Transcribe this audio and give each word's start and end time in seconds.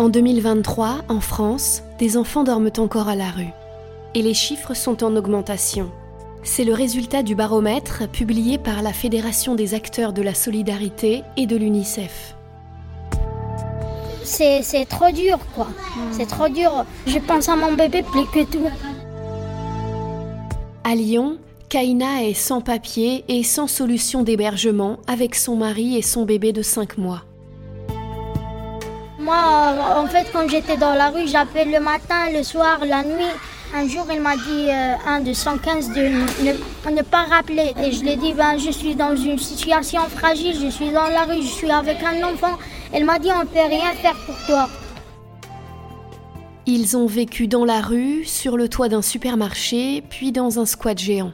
En 0.00 0.08
2023, 0.08 1.02
en 1.10 1.20
France, 1.20 1.82
des 1.98 2.16
enfants 2.16 2.42
dorment 2.42 2.70
encore 2.78 3.08
à 3.08 3.16
la 3.16 3.30
rue. 3.30 3.52
Et 4.14 4.22
les 4.22 4.32
chiffres 4.32 4.72
sont 4.72 5.04
en 5.04 5.14
augmentation. 5.14 5.90
C'est 6.42 6.64
le 6.64 6.72
résultat 6.72 7.22
du 7.22 7.34
baromètre 7.34 8.08
publié 8.08 8.56
par 8.56 8.80
la 8.80 8.94
Fédération 8.94 9.54
des 9.54 9.74
acteurs 9.74 10.14
de 10.14 10.22
la 10.22 10.32
solidarité 10.32 11.22
et 11.36 11.44
de 11.44 11.54
l'UNICEF. 11.54 12.34
C'est, 14.22 14.62
trop 14.88 15.10
dur, 15.10 15.38
quoi. 15.54 15.68
C'est 16.12 16.28
trop 16.28 16.48
dur. 16.48 16.86
Je 17.06 17.18
pense 17.18 17.50
à 17.50 17.56
mon 17.56 17.74
bébé 17.74 18.02
plus 18.02 18.24
que 18.24 18.50
tout. 18.50 18.70
À 20.82 20.94
Lyon, 20.94 21.36
Kaina 21.68 22.24
est 22.24 22.32
sans 22.32 22.62
papier 22.62 23.26
et 23.28 23.42
sans 23.42 23.66
solution 23.66 24.22
d'hébergement 24.22 24.96
avec 25.06 25.34
son 25.34 25.56
mari 25.56 25.98
et 25.98 26.02
son 26.02 26.24
bébé 26.24 26.54
de 26.54 26.62
5 26.62 26.96
mois. 26.96 27.24
Moi, 29.30 29.76
en 29.96 30.06
fait, 30.06 30.26
quand 30.32 30.48
j'étais 30.48 30.76
dans 30.76 30.92
la 30.92 31.10
rue, 31.10 31.28
j'appelle 31.28 31.70
le 31.70 31.78
matin, 31.78 32.32
le 32.34 32.42
soir, 32.42 32.80
la 32.84 33.04
nuit. 33.04 33.32
Un 33.72 33.86
jour, 33.86 34.04
il 34.12 34.20
m'a 34.20 34.34
dit, 34.34 34.66
euh, 34.68 34.94
un 35.06 35.20
de 35.20 35.32
115, 35.32 35.90
de 35.90 36.00
ne, 36.42 36.96
ne, 36.96 37.02
pas 37.02 37.26
rappeler. 37.30 37.72
Et 37.80 37.92
je 37.92 38.00
lui 38.00 38.10
ai 38.10 38.16
dit, 38.16 38.32
ben, 38.32 38.58
je 38.58 38.72
suis 38.72 38.96
dans 38.96 39.14
une 39.14 39.38
situation 39.38 40.00
fragile, 40.08 40.56
je 40.60 40.68
suis 40.68 40.90
dans 40.90 41.06
la 41.06 41.22
rue, 41.26 41.42
je 41.42 41.46
suis 41.46 41.70
avec 41.70 41.98
un 42.02 42.24
enfant. 42.24 42.58
Elle 42.92 43.04
m'a 43.04 43.20
dit, 43.20 43.30
on 43.32 43.42
ne 43.42 43.44
peut 43.44 43.68
rien 43.68 43.92
faire 44.02 44.16
pour 44.26 44.34
toi. 44.46 44.68
Ils 46.66 46.96
ont 46.96 47.06
vécu 47.06 47.46
dans 47.46 47.64
la 47.64 47.80
rue, 47.80 48.24
sur 48.24 48.56
le 48.56 48.68
toit 48.68 48.88
d'un 48.88 49.02
supermarché, 49.02 50.02
puis 50.10 50.32
dans 50.32 50.58
un 50.58 50.66
squat 50.66 50.98
géant. 50.98 51.30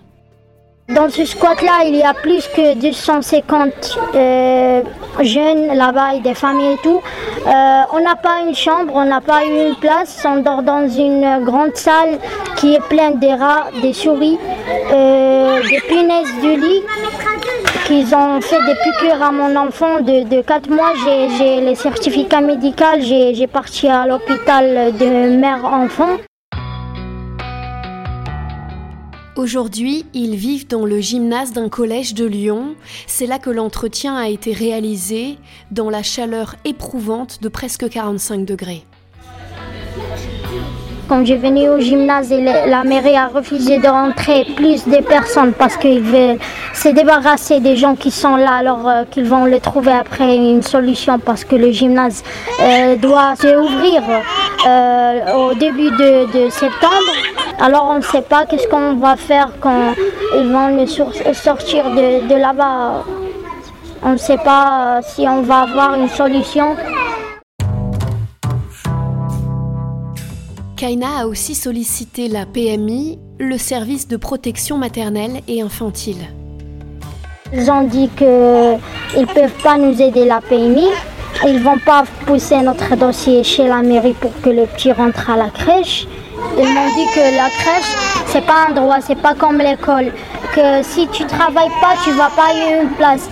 Dans 0.89 1.11
ce 1.11 1.25
squat-là, 1.25 1.85
il 1.87 1.97
y 1.97 2.03
a 2.03 2.15
plus 2.15 2.47
que 2.55 2.75
250 2.79 3.99
euh, 4.15 4.83
jeunes 5.21 5.75
là-bas 5.75 6.15
et 6.15 6.21
des 6.21 6.35
familles 6.35 6.75
et 6.75 6.79
tout. 6.83 7.01
Euh, 7.47 7.83
on 7.93 8.01
n'a 8.01 8.17
pas 8.17 8.41
une 8.41 8.55
chambre, 8.55 8.93
on 8.97 9.05
n'a 9.05 9.21
pas 9.21 9.45
une 9.45 9.77
place. 9.77 10.21
On 10.25 10.39
dort 10.41 10.63
dans 10.63 10.89
une 10.89 11.45
grande 11.45 11.77
salle 11.77 12.19
qui 12.57 12.75
est 12.75 12.85
pleine 12.89 13.19
des 13.21 13.35
rats, 13.35 13.67
des 13.81 13.93
souris, 13.93 14.39
euh, 14.93 15.63
des 15.63 15.81
punaises 15.83 16.35
du 16.43 16.57
lit. 16.57 16.83
Qu'ils 17.87 18.13
ont 18.17 18.41
fait 18.41 18.59
des 18.67 18.75
piqûres 18.75 19.23
à 19.23 19.31
mon 19.31 19.55
enfant 19.55 20.01
de, 20.01 20.25
de 20.29 20.43
4 20.43 20.69
mois. 20.71 20.93
J'ai 21.39 21.61
les 21.61 21.77
certificats 21.77 22.41
médicaux, 22.41 22.99
j'ai 23.01 23.47
parti 23.47 23.87
à 23.87 24.07
l'hôpital 24.09 24.93
de 24.97 25.37
mère-enfant. 25.37 26.17
Aujourd'hui, 29.37 30.07
ils 30.15 30.35
vivent 30.35 30.67
dans 30.67 30.87
le 30.87 30.99
gymnase 30.99 31.53
d'un 31.53 31.69
collège 31.69 32.15
de 32.15 32.25
Lyon. 32.25 32.75
C'est 33.07 33.27
là 33.27 33.39
que 33.39 33.51
l'entretien 33.51 34.17
a 34.17 34.29
été 34.29 34.55
réalisé, 34.55 35.37
dans 35.71 35.91
la 35.91 36.03
chaleur 36.03 36.55
éprouvante 36.65 37.43
de 37.43 37.51
presque 37.51 37.87
45 37.87 38.47
degrés. 38.47 38.85
Quand 41.07 41.23
j'ai 41.27 41.37
venu 41.37 41.69
au 41.69 41.79
gymnase, 41.79 42.33
la 42.33 42.83
mairie 42.83 43.15
a 43.15 43.29
refusé 43.29 43.79
de 43.79 43.87
rentrer 43.87 44.47
plus 44.57 44.89
de 44.89 45.03
personnes 45.03 45.53
parce 45.53 45.77
qu'ils 45.77 46.01
veulent 46.01 46.39
se 46.73 46.89
débarrasser 46.89 47.61
des 47.61 47.77
gens 47.77 47.95
qui 47.95 48.11
sont 48.11 48.37
là 48.37 48.55
alors 48.55 48.89
euh, 48.89 49.05
qu'ils 49.09 49.27
vont 49.27 49.45
le 49.45 49.61
trouver 49.61 49.93
après 49.93 50.35
une 50.35 50.63
solution 50.63 51.19
parce 51.19 51.45
que 51.45 51.55
le 51.57 51.71
gymnase 51.71 52.25
euh, 52.61 52.97
doit 52.97 53.37
se 53.37 53.55
ouvrir 53.57 54.03
euh, 54.67 55.35
au 55.35 55.55
début 55.55 55.91
de 55.91 56.49
septembre. 56.51 57.36
Alors 57.59 57.89
on 57.91 57.97
ne 57.97 58.03
sait 58.03 58.23
pas 58.23 58.45
qu'est-ce 58.45 58.69
qu'on 58.69 58.97
va 58.97 59.17
faire 59.17 59.51
quand 59.61 59.95
ils 60.37 60.53
vont 60.53 60.87
sortir 61.33 61.91
de, 61.91 62.35
là-bas. 62.35 63.05
On 64.03 64.13
ne 64.13 64.17
sait 64.19 64.37
pas 64.37 65.01
si 65.03 65.27
on 65.27 65.43
va 65.43 65.61
avoir 65.61 65.95
une 65.95 66.09
solution. 66.09 66.77
Kaina 70.77 71.21
a 71.21 71.27
aussi 71.27 71.55
sollicité 71.55 72.29
la 72.29 72.45
PMI, 72.45 73.19
le 73.39 73.57
service 73.57 74.07
de 74.07 74.19
protection 74.19 74.77
maternelle 74.77 75.41
et 75.49 75.63
infantile. 75.63 76.29
Ils 77.55 77.71
ont 77.71 77.85
dit 77.85 78.11
qu'ils 78.17 78.27
ne 78.27 79.25
peuvent 79.33 79.63
pas 79.63 79.79
nous 79.79 80.03
aider 80.03 80.27
la 80.27 80.43
PMI. 80.43 80.89
Ils 81.47 81.55
ne 81.55 81.61
vont 81.61 81.79
pas 81.79 82.05
pousser 82.27 82.61
notre 82.61 82.95
dossier 82.97 83.43
chez 83.43 83.67
la 83.67 83.81
mairie 83.81 84.15
pour 84.15 84.33
que 84.43 84.51
le 84.51 84.67
petit 84.67 84.93
rentre 84.93 85.31
à 85.31 85.37
la 85.39 85.49
crèche. 85.49 86.07
Ils 86.59 86.69
m'ont 86.75 86.95
dit 86.95 87.07
que 87.15 87.37
la 87.37 87.49
crèche, 87.51 87.93
c'est 88.27 88.45
pas 88.45 88.67
un 88.69 88.73
droit, 88.73 88.97
c'est 89.01 89.21
pas 89.21 89.35
comme 89.35 89.59
l'école. 89.59 90.13
Que 90.55 90.83
si 90.83 91.07
tu 91.09 91.25
travailles 91.27 91.75
pas, 91.81 91.95
tu 92.03 92.11
vas 92.13 92.31
pas 92.31 92.51
avoir 92.51 92.83
une 92.83 92.91
place. 92.91 93.29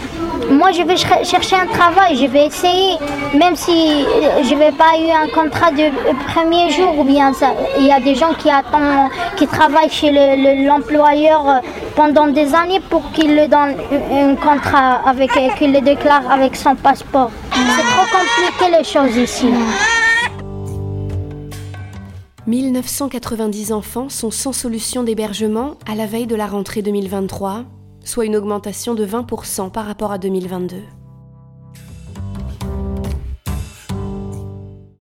Moi, 0.51 0.73
je 0.73 0.83
vais 0.83 0.97
chercher 0.97 1.57
un 1.57 1.67
travail, 1.67 2.17
je 2.17 2.27
vais 2.27 2.47
essayer, 2.47 2.99
même 3.33 3.57
si 3.57 4.05
je 4.43 4.55
vais 4.55 4.73
pas 4.73 4.93
eu 4.99 5.11
un 5.11 5.29
contrat 5.29 5.71
de 5.71 5.91
premier 6.33 6.71
jour 6.71 6.99
ou 6.99 7.05
bien 7.05 7.33
ça. 7.33 7.53
Il 7.79 7.87
y 7.87 7.93
a 7.93 8.01
des 8.01 8.15
gens 8.15 8.35
qui 8.35 8.51
attendent, 8.51 9.11
qui 9.37 9.47
travaillent 9.47 9.91
chez 9.91 10.11
l'employeur 10.67 11.63
pendant 11.97 12.27
des 12.27 12.55
années 12.55 12.81
pour 12.91 13.11
qu'il 13.13 13.35
le 13.35 13.49
donne 13.49 13.75
un 14.13 14.35
contrat 14.35 15.01
avec, 15.07 15.31
qu'il 15.57 15.73
le 15.73 15.81
déclare 15.81 16.23
avec 16.31 16.57
son 16.57 16.75
passeport. 16.75 17.31
C'est 17.53 17.89
trop 17.95 18.07
compliqué 18.19 18.77
les 18.77 18.85
choses 18.85 19.17
ici. 19.17 19.49
1990 22.47 23.73
enfants 23.73 24.11
sont 24.11 24.31
sans 24.31 24.53
solution 24.53 25.03
d'hébergement 25.03 25.77
à 25.87 25.95
la 25.95 26.05
veille 26.05 26.27
de 26.27 26.37
la 26.37 26.47
rentrée 26.47 26.83
2023, 26.83 27.65
soit 28.05 28.27
une 28.27 28.37
augmentation 28.37 28.95
de 28.95 29.07
20% 29.07 29.71
par 29.71 29.87
rapport 29.87 30.13
à 30.13 30.19
2022. 30.19 30.77